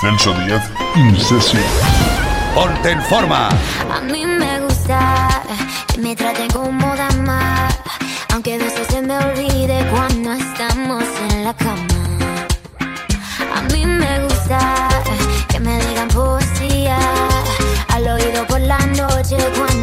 Celso 0.00 0.32
Díaz, 0.34 0.70
Incesio. 0.94 1.60
Ponte 2.54 2.90
en 2.90 3.02
forma. 3.02 3.48
A 3.92 4.00
mí 4.00 4.26
me 4.26 4.60
gusta 4.60 5.42
que 5.92 5.98
me 6.00 6.14
traten 6.14 6.48
como 6.50 6.94
dama, 6.96 7.68
aunque 8.32 8.54
a 8.54 8.58
veces 8.58 8.86
se 8.88 9.02
me 9.02 9.16
olvide 9.18 9.86
cuando 9.90 10.32
estamos 10.32 11.04
en 11.30 11.44
la 11.44 11.54
cama. 11.54 11.86
A 13.54 13.62
mí 13.72 13.84
me 13.86 14.22
gusta 14.24 14.88
que 15.48 15.60
me 15.60 15.80
digan 15.86 16.08
poesía 16.08 16.98
al 17.88 18.06
oído 18.06 18.46
por 18.46 18.60
la 18.60 18.78
noche 18.78 19.36
cuando 19.56 19.75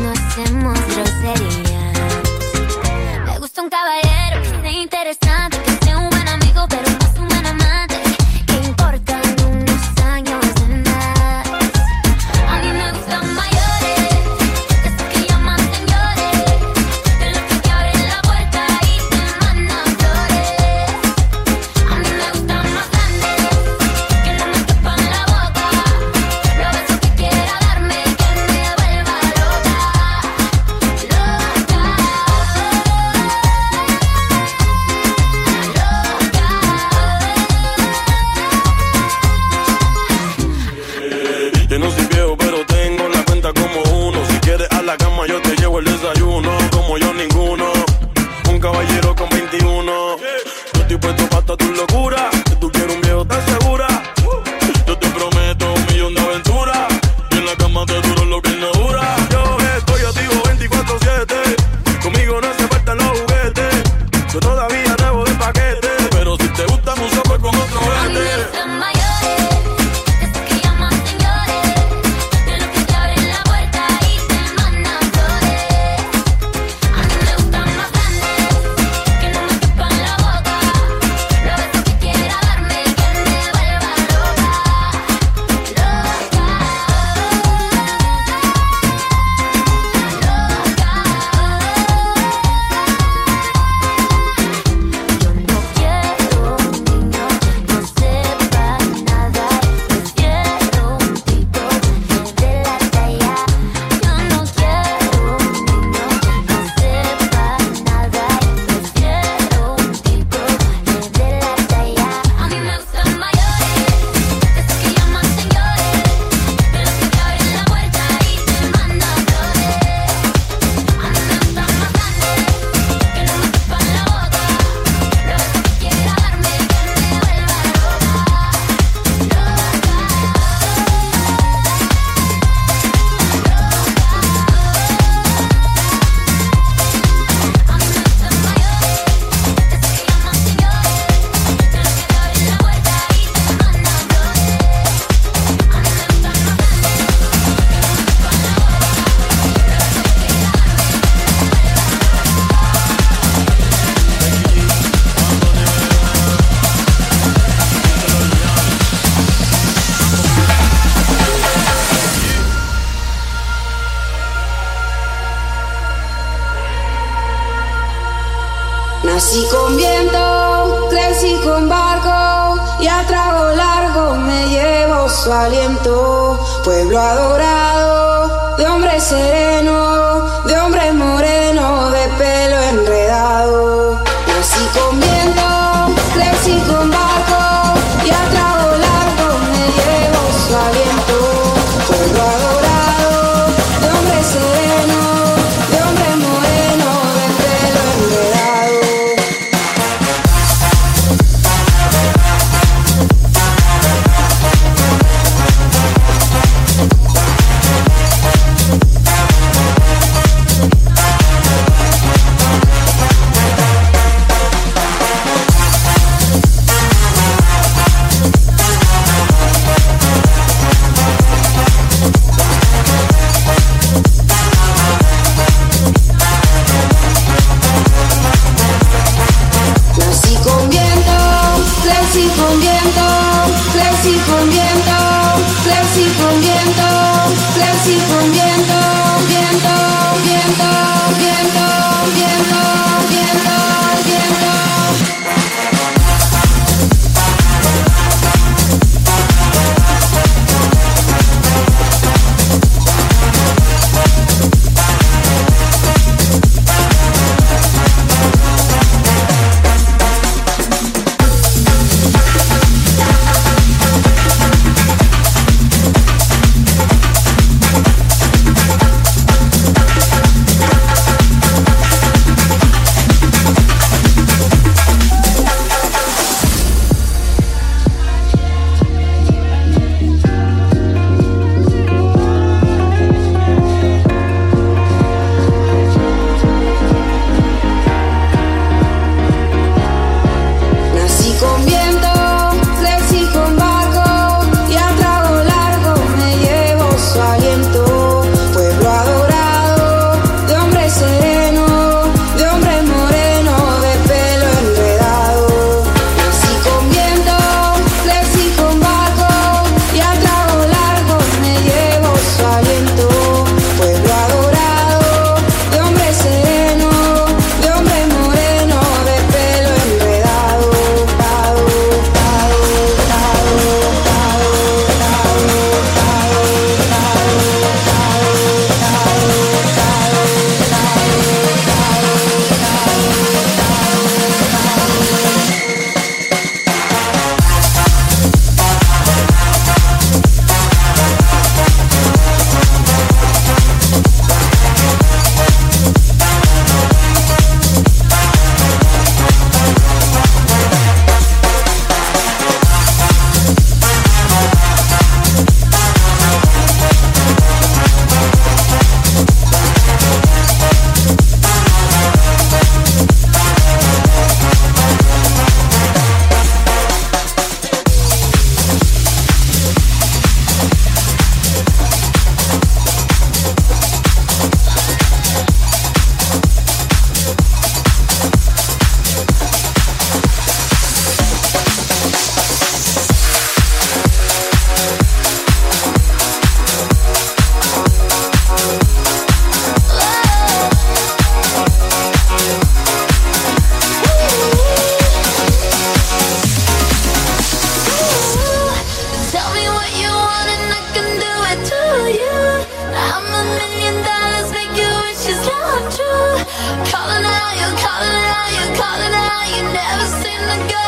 but 410.56 410.83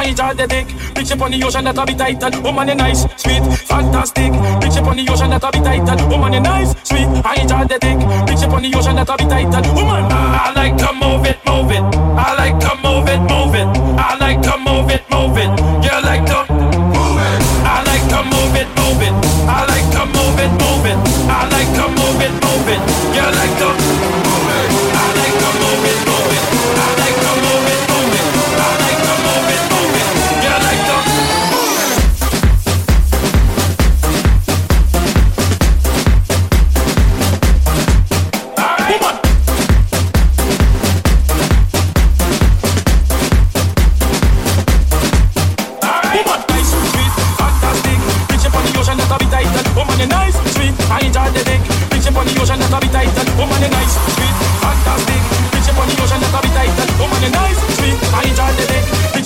I 0.00 0.04
enjoy 0.04 0.32
the 0.32 0.46
dick. 0.46 0.66
Bitch 0.96 1.12
up 1.12 1.20
on 1.20 1.30
the 1.30 1.44
ocean, 1.44 1.64
that'll 1.64 1.84
be 1.84 1.94
tight. 1.94 2.22
And 2.22 2.42
woman, 2.42 2.70
oh, 2.70 2.72
you 2.72 2.78
nice, 2.78 3.02
sweet, 3.20 3.44
fantastic. 3.68 4.32
Bitch 4.32 4.78
up 4.78 4.86
on 4.86 4.96
the 4.96 5.06
ocean, 5.10 5.28
that'll 5.28 5.52
be 5.52 5.60
tight. 5.60 5.86
And 5.86 6.00
woman, 6.10 6.32
oh, 6.32 6.36
you 6.36 6.40
nice, 6.40 6.70
sweet, 6.88 7.06
I 7.22 7.34
enjoy 7.42 7.64
the 7.68 7.78
dick. 7.78 7.98
Bitch 8.24 8.42
up 8.42 8.54
on 8.54 8.62
the 8.62 8.74
ocean, 8.74 8.96
that'll 8.96 9.18
be 9.18 9.24
tight. 9.26 9.54
And 9.54 9.66
woman, 9.76 10.04
oh, 10.08 10.40
I 10.40 10.52
like 10.56 10.76
to 10.78 10.92
move 10.94 11.26
it. 11.26 11.39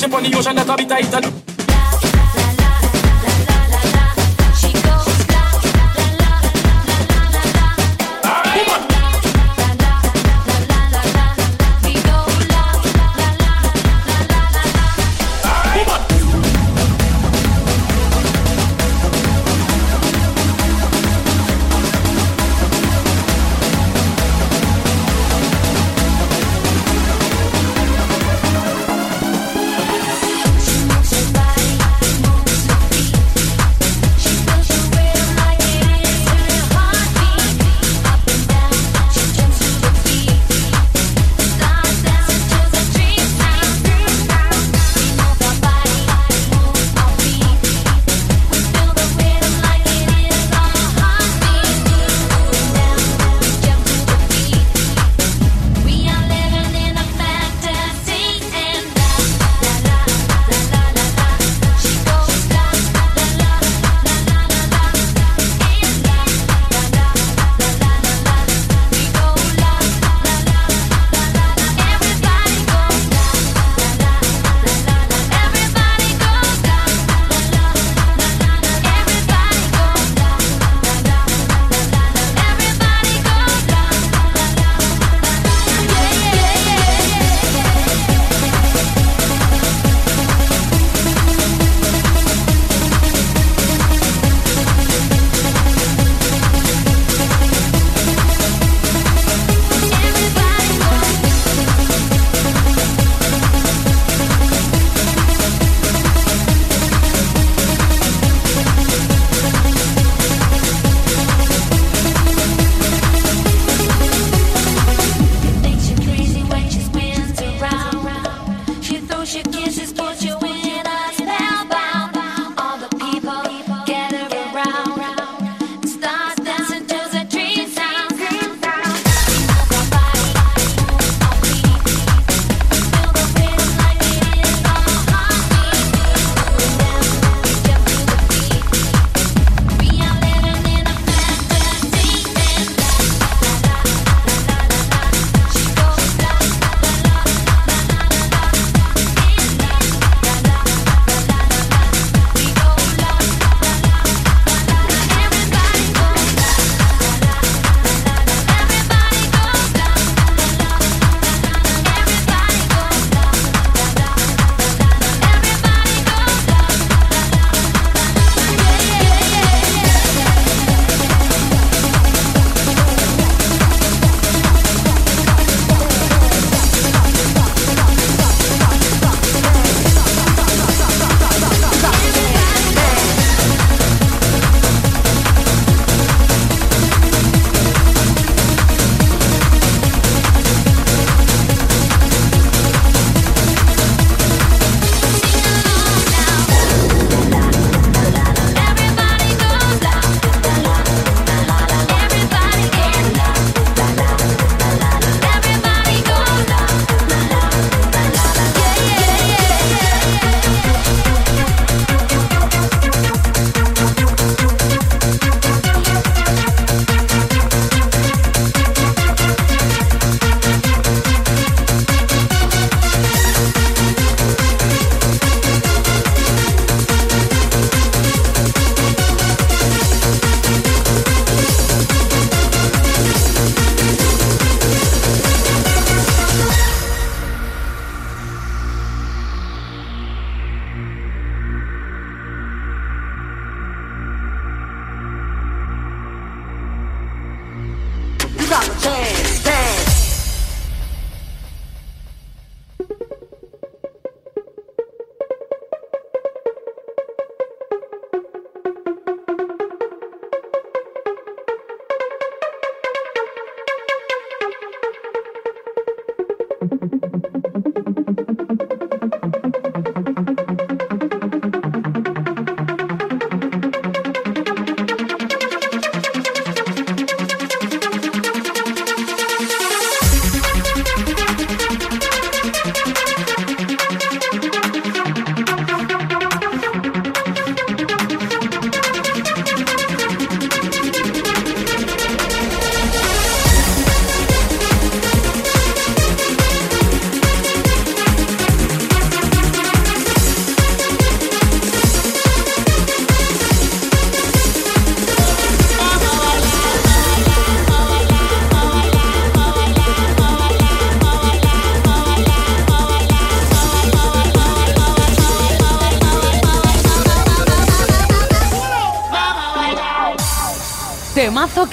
ship 0.04 0.14
on 0.14 0.22
the 0.22 0.36
ocean 0.36 0.56
that 0.56 0.66
habita 0.66 1.00
Italy. 1.00 1.53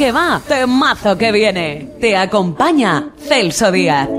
Que 0.02 0.12
va, 0.12 0.42
temazo 0.48 1.16
que 1.16 1.32
viene. 1.32 1.88
Te 2.00 2.18
acompaña 2.18 3.14
Celso 3.20 3.72
Díaz. 3.72 4.10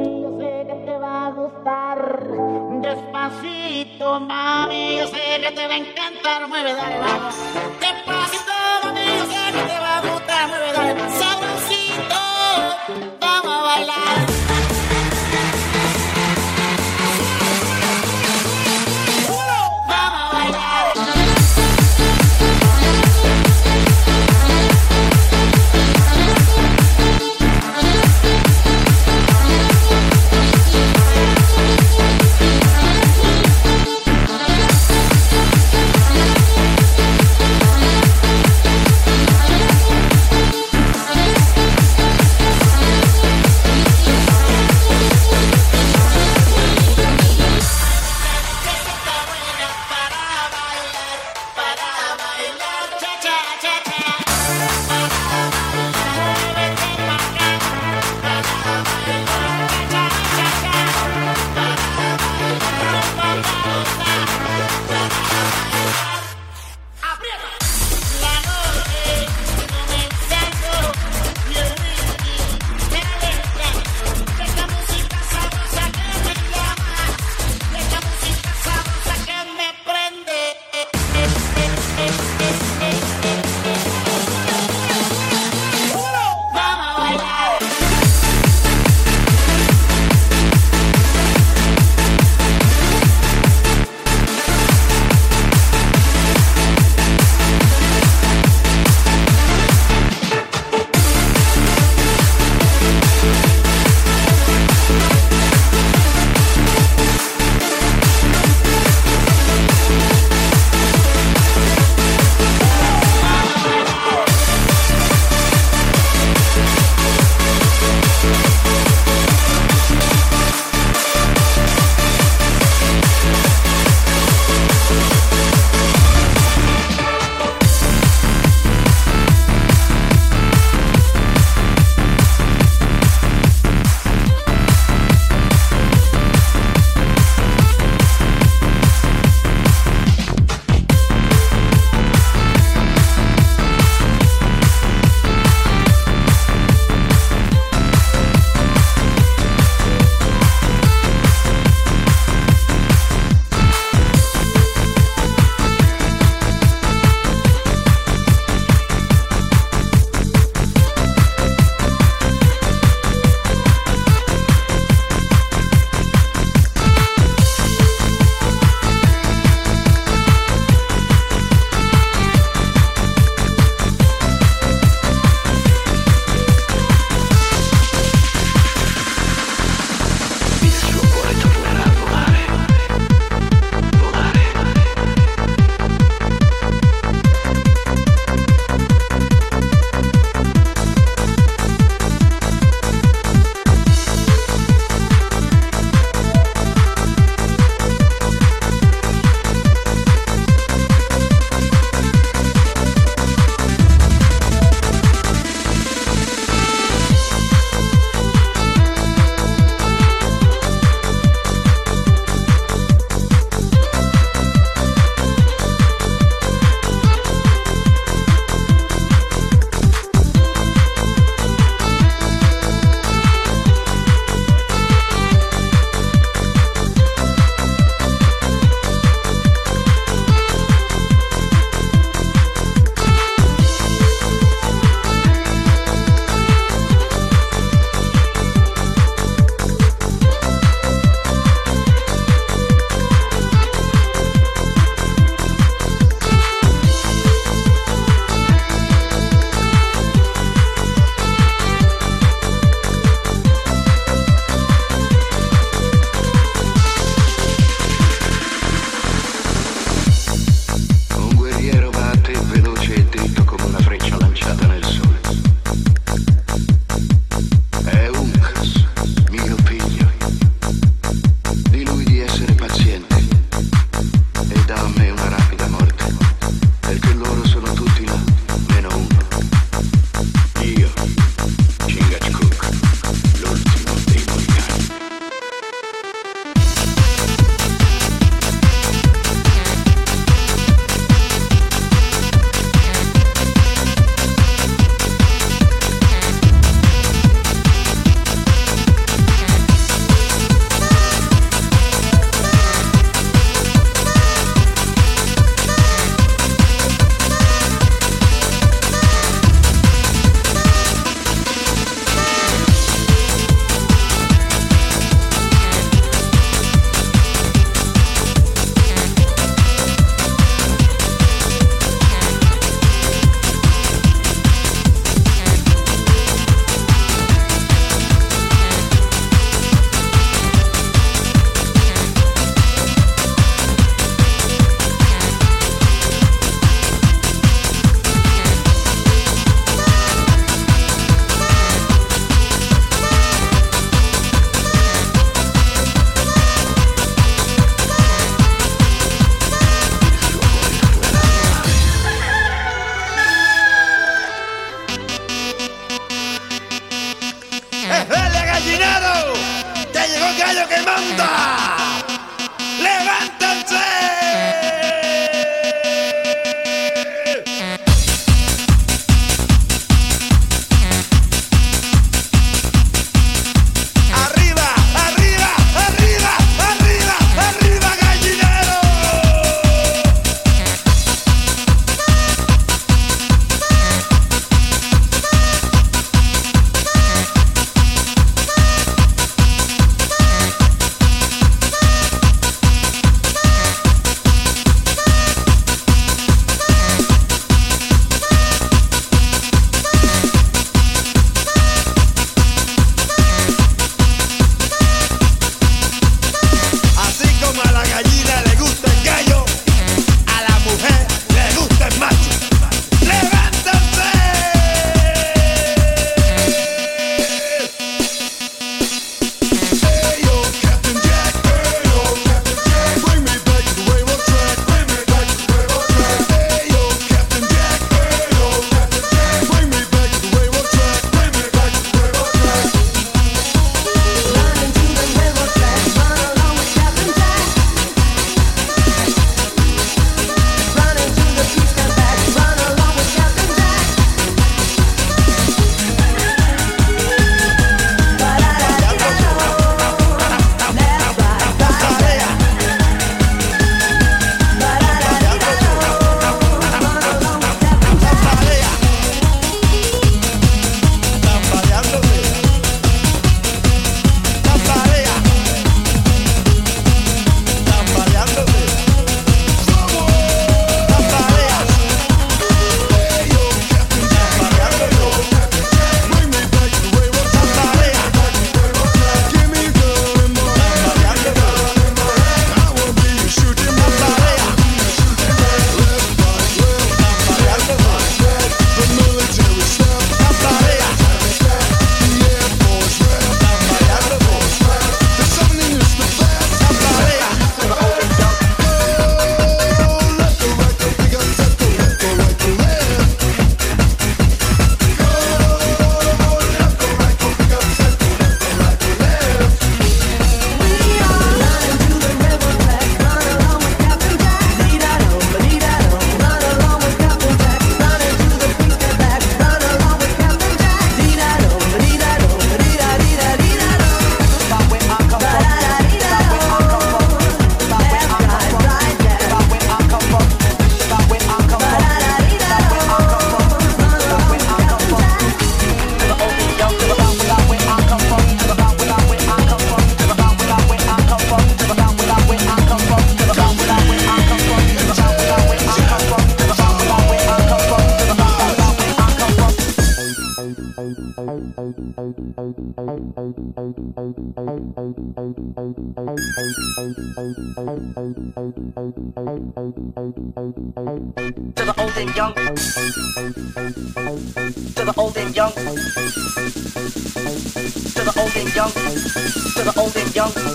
And 569.15 569.77
old 569.77 569.95
and 569.97 570.11
is 570.37 570.52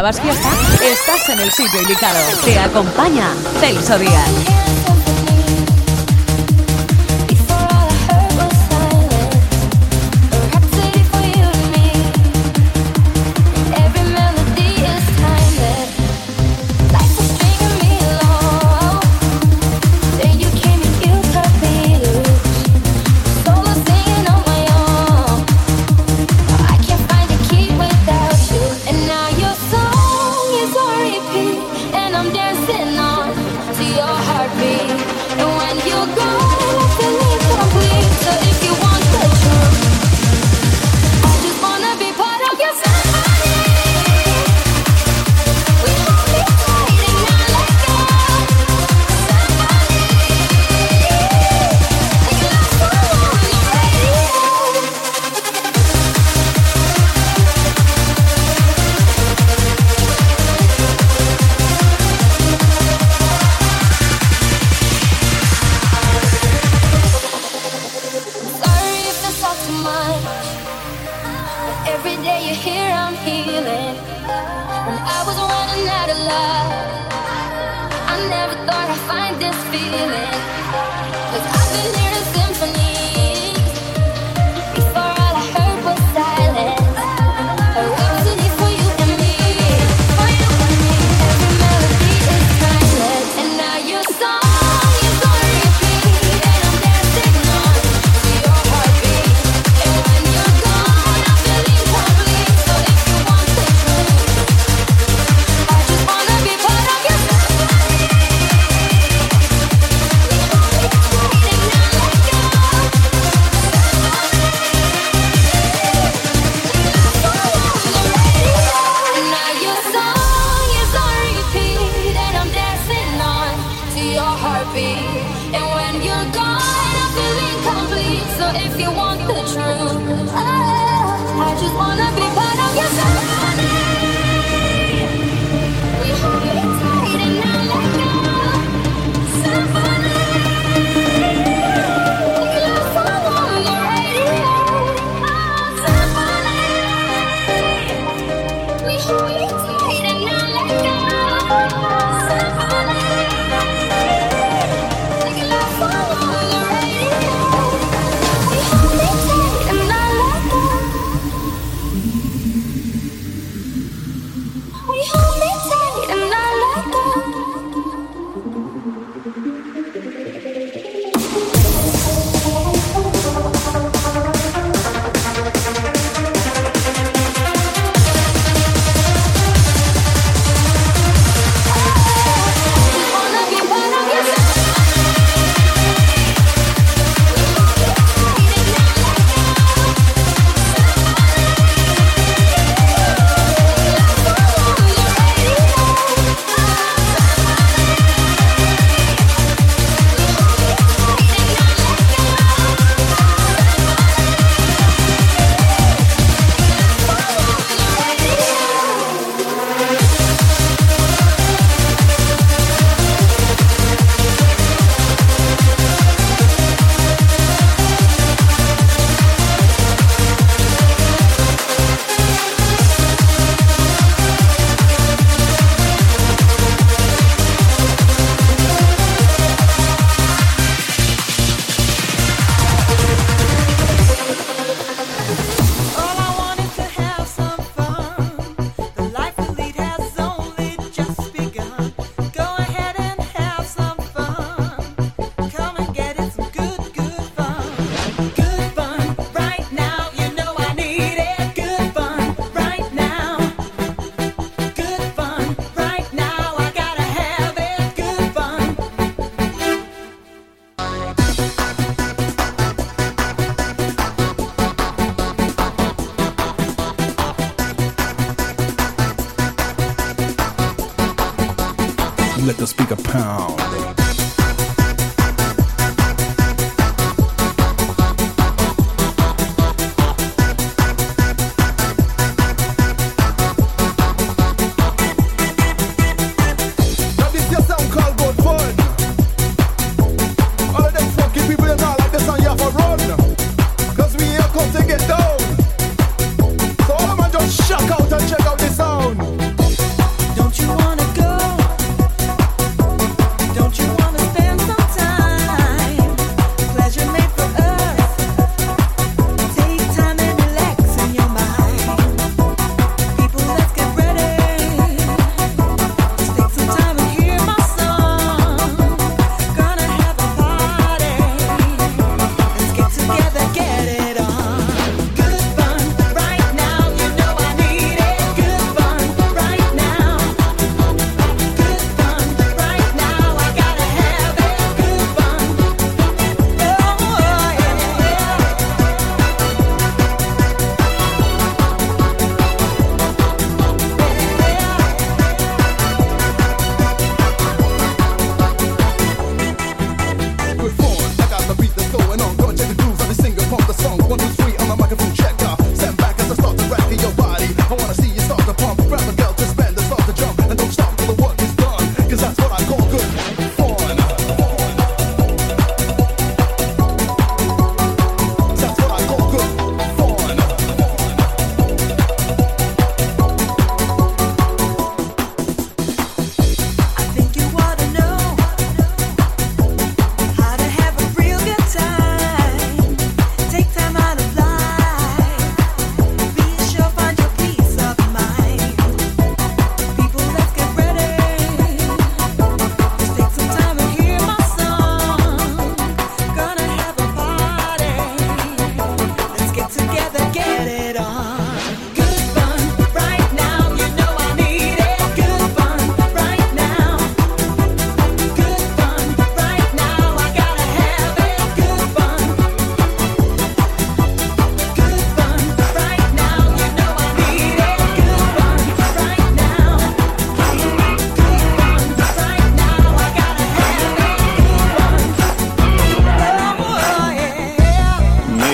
¿Buscabas 0.00 0.22
fiesta? 0.22 0.48
Estás 0.82 1.28
en 1.28 1.40
el 1.40 1.52
sitio 1.52 1.82
indicado. 1.82 2.18
Te 2.42 2.58
acompaña 2.58 3.34
Celso 3.60 3.98
Díaz. 3.98 4.99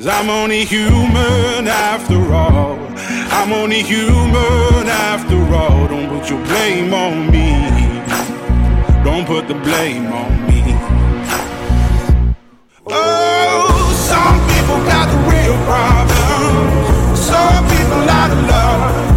Cause 0.00 0.08
I'm 0.08 0.30
only 0.30 0.64
human 0.64 1.68
after 1.68 2.32
all. 2.32 2.78
I'm 3.36 3.52
only 3.52 3.82
human 3.82 4.88
after 4.88 5.36
all. 5.54 5.88
Don't 5.88 6.08
put 6.08 6.30
your 6.30 6.42
blame 6.46 6.94
on 6.94 7.30
me. 7.30 7.50
Don't 9.04 9.26
put 9.26 9.46
the 9.46 9.52
blame 9.52 10.06
on 10.06 10.46
me. 10.48 10.62
Oh, 12.86 13.92
some 14.08 14.40
people 14.48 14.78
got 14.88 15.06
the 15.12 15.18
real 15.28 15.56
problems. 15.68 17.20
Some 17.20 17.68
people 17.68 18.08
out 18.08 18.30
of 18.30 18.48
love. 18.48 19.09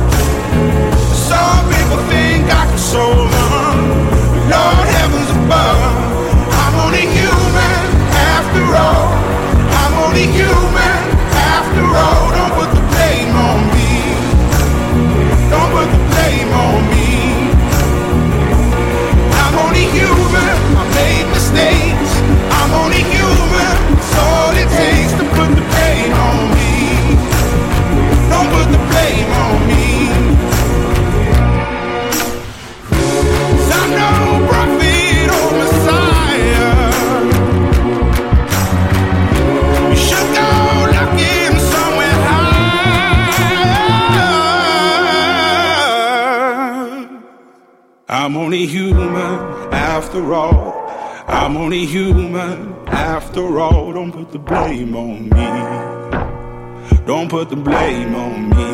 Put 57.33 57.49
the 57.49 57.55
blame 57.55 58.13
on 58.13 58.49
me. 58.51 58.71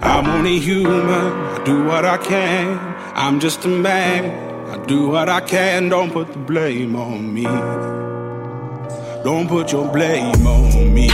I'm 0.00 0.26
only 0.28 0.60
human. 0.60 1.02
I 1.02 1.60
do 1.64 1.84
what 1.86 2.04
I 2.04 2.18
can. 2.18 2.78
I'm 3.16 3.40
just 3.40 3.64
a 3.64 3.68
man. 3.68 4.22
I 4.70 4.76
do 4.86 5.08
what 5.08 5.28
I 5.28 5.40
can. 5.40 5.88
Don't 5.88 6.12
put 6.12 6.32
the 6.32 6.38
blame 6.38 6.94
on 6.94 7.34
me. 7.34 7.42
Don't 9.24 9.48
put 9.48 9.72
your 9.72 9.90
blame 9.90 10.46
on 10.46 10.94
me. 10.94 11.08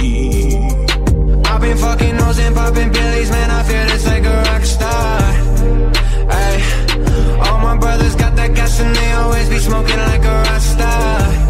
I've 1.46 1.62
been 1.62 1.78
fucking 1.78 2.16
hoes 2.16 2.38
and 2.38 2.54
popping 2.54 2.92
pillies, 2.92 3.30
man. 3.30 3.50
I 3.50 3.62
feel 3.62 3.86
just 3.88 4.06
like 4.06 4.24
a 4.24 4.36
rock 4.48 4.64
star. 4.64 5.18
Ay, 6.40 6.56
all 7.46 7.58
my 7.68 7.78
brothers 7.78 8.14
got 8.16 8.36
that 8.36 8.54
gas 8.54 8.78
and 8.80 8.94
they 8.94 9.12
always 9.12 9.48
be 9.48 9.58
smoking 9.58 9.96
like 9.96 10.24
a 10.26 10.34
rock 10.46 10.60
star. 10.60 11.41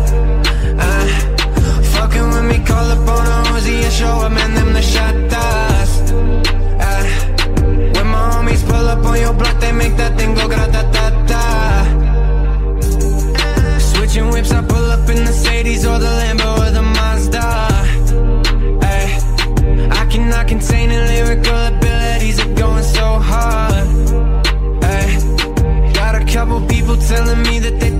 Call 2.72 2.90
up 2.96 3.08
on 3.14 3.26
a 3.34 3.36
Uzi 3.54 3.76
and 3.86 3.94
show 4.00 4.14
up, 4.26 4.32
man. 4.32 4.50
Them 4.58 4.70
the 4.78 4.84
shot 4.92 5.14
toss. 5.32 5.92
Ay, 6.90 7.06
eh, 7.06 7.08
when 7.94 8.06
my 8.14 8.22
homies 8.32 8.62
pull 8.70 8.86
up 8.94 9.04
on 9.10 9.16
your 9.24 9.34
block, 9.40 9.56
they 9.64 9.72
make 9.82 9.94
that 10.02 10.12
thing 10.18 10.30
go 10.38 10.44
grata 10.52 10.82
ta 10.94 11.06
ta. 11.30 11.44
Eh, 13.44 13.78
switching 13.90 14.28
whips, 14.32 14.52
I 14.58 14.60
pull 14.72 14.86
up 14.96 15.06
in 15.12 15.18
the 15.28 15.32
Mercedes 15.32 15.82
or 15.90 15.98
the 16.06 16.12
Lambo 16.20 16.48
or 16.64 16.70
the 16.78 16.84
Mazda. 16.96 17.46
Ay, 18.92 19.08
I 20.00 20.02
cannot 20.12 20.44
contain 20.52 20.86
the 20.94 21.00
lyrical 21.12 21.58
abilities 21.72 22.38
of 22.44 22.48
going 22.62 22.86
so 22.98 23.06
hard. 23.30 23.86
Ay, 24.94 25.08
got 25.98 26.14
a 26.20 26.24
couple 26.34 26.58
people 26.74 26.96
telling 27.10 27.42
me 27.48 27.54
that 27.64 27.76
they 27.80 27.91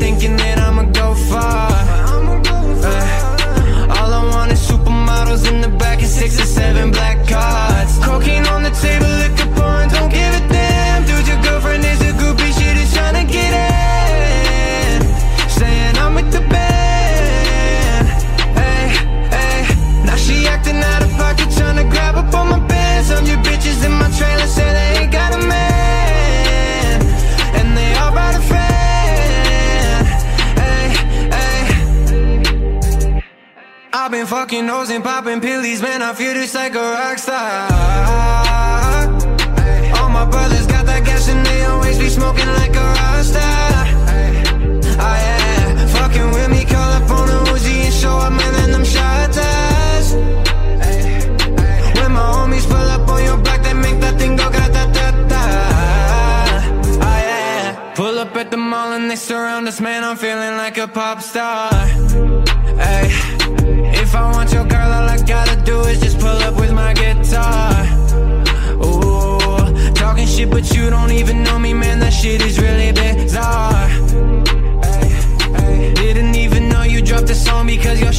I 36.43 36.71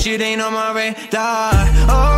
shit 0.03 0.19
ain't 0.19 0.41
on 0.41 0.51
my 0.51 0.71
radar. 0.73 1.53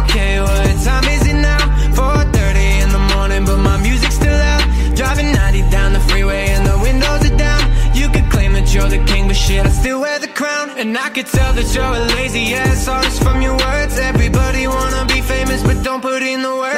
Okay, 0.01 0.41
what 0.41 0.73
time 0.83 1.03
is 1.05 1.27
it 1.27 1.35
now? 1.35 1.61
4.30 1.93 2.83
in 2.83 2.89
the 2.89 3.03
morning, 3.13 3.45
but 3.45 3.57
my 3.57 3.77
music's 3.77 4.15
still 4.15 4.41
out. 4.53 4.65
Driving 4.95 5.31
90 5.31 5.69
down 5.69 5.93
the 5.93 5.99
freeway 5.99 6.47
and 6.49 6.65
the 6.65 6.79
windows 6.79 7.21
are 7.29 7.37
down. 7.37 7.61
You 7.93 8.09
could 8.09 8.27
claim 8.31 8.53
that 8.53 8.73
you're 8.73 8.89
the 8.89 9.03
king, 9.05 9.27
but 9.27 9.35
shit, 9.35 9.63
I 9.63 9.69
still 9.69 10.01
wear 10.01 10.17
the 10.17 10.27
crown. 10.27 10.71
And 10.79 10.97
I 10.97 11.09
could 11.09 11.27
tell 11.27 11.53
that 11.53 11.75
you're 11.75 11.95
a 12.01 12.05
lazy 12.17 12.55
ass 12.55 12.87
artist. 12.87 13.21
From 13.21 13.43
your 13.43 13.55
words 13.55 13.99
Everybody 13.99 14.67
wanna 14.67 15.05
be 15.05 15.21
famous, 15.21 15.61
but 15.61 15.83
don't 15.83 16.01
put 16.01 16.23
in 16.23 16.41
the 16.41 16.55
work. 16.55 16.74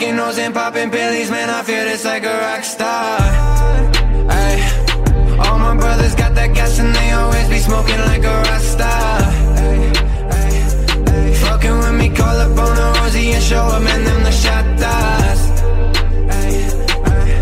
Smoking 0.00 0.16
nose 0.16 0.38
and 0.38 0.54
popping 0.54 0.90
pillies, 0.90 1.30
man, 1.30 1.50
I 1.50 1.62
feel 1.62 1.84
this 1.84 2.06
like 2.06 2.24
a 2.24 2.32
rock 2.32 2.64
star. 2.64 3.18
Ay, 4.30 4.56
all 5.38 5.58
my 5.58 5.76
brothers 5.76 6.14
got 6.14 6.34
that 6.36 6.54
gas 6.54 6.78
and 6.78 6.94
they 6.94 7.10
always 7.10 7.46
be 7.50 7.58
smoking 7.58 8.00
like 8.08 8.24
a 8.24 8.34
rock 8.48 8.62
star. 8.62 9.20
Fucking 11.44 11.78
with 11.80 11.94
me, 12.00 12.08
call 12.16 12.34
up 12.34 12.58
on 12.58 12.78
a 12.78 13.00
rosy 13.00 13.32
and 13.32 13.44
show 13.44 13.60
up, 13.60 13.82
man, 13.82 14.02
them 14.04 14.22
the 14.24 14.32
shot 14.32 14.64
does. 14.78 15.40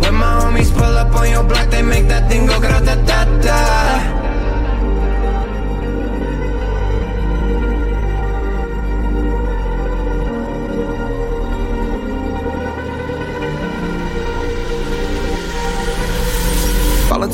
When 0.02 0.14
my 0.14 0.32
homies 0.40 0.72
pull 0.72 0.96
up 1.02 1.14
on 1.14 1.30
your 1.30 1.44
block, 1.44 1.70
they 1.70 1.82
make 1.82 2.08
that 2.08 2.28
thing 2.28 2.46
go 2.46 2.58
grata-ta-ta. 2.58 3.87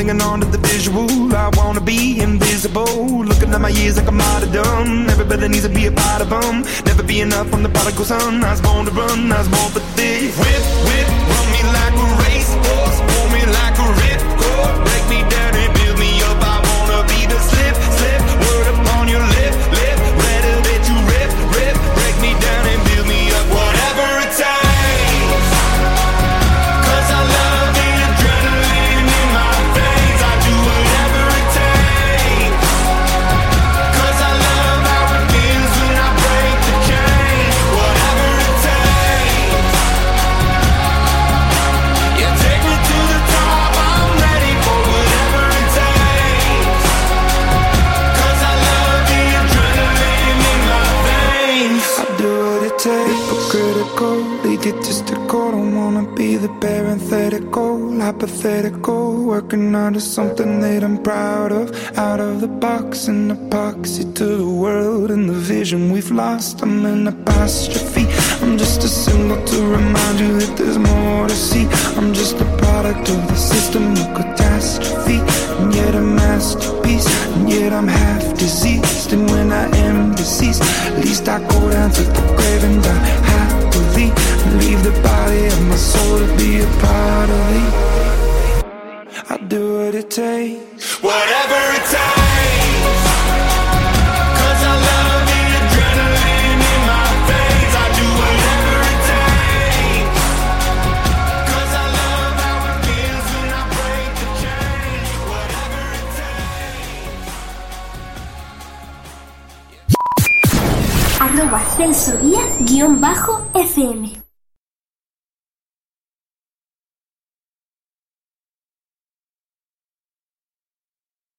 hanging 0.00 0.22
on 0.22 0.40
to 0.40 0.46
the 0.46 0.56
visual. 0.56 1.10
I 1.36 1.50
wanna 1.58 1.82
be 1.82 2.20
invisible. 2.20 3.22
Looking 3.30 3.52
at 3.52 3.60
my 3.60 3.68
years 3.68 3.98
like 3.98 4.08
I'm 4.08 4.20
out. 4.20 4.42
Everybody 5.14 5.48
needs 5.48 5.64
to 5.64 5.68
be 5.68 5.84
a 5.86 5.92
part 5.92 6.22
of 6.22 6.30
them. 6.30 6.62
Never 6.86 7.02
be 7.02 7.20
enough 7.20 7.52
on 7.52 7.62
the 7.62 7.68
prodigal 7.68 8.06
son. 8.06 8.42
I 8.42 8.52
was 8.52 8.62
born 8.62 8.86
to 8.86 8.92
run, 8.92 9.30
I 9.30 9.38
was 9.38 9.48
born 9.48 9.70
for 9.74 9.84
this. 9.98 10.32
Whip, 10.40 10.64
whip, 10.88 11.08
run 11.30 11.46
me 11.54 11.60
like 11.76 11.96
a 12.04 12.08
racehorse. 12.22 13.19